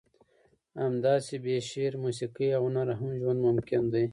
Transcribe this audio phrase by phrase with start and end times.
[0.83, 4.05] همداسې بې شعر، موسیقي او هنره هم ژوند ممکن دی.